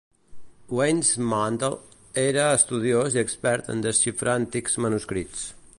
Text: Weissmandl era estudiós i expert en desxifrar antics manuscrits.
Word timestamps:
Weissmandl 0.77 1.75
era 2.23 2.47
estudiós 2.61 3.19
i 3.19 3.21
expert 3.25 3.73
en 3.75 3.83
desxifrar 3.89 4.37
antics 4.45 4.81
manuscrits. 4.87 5.49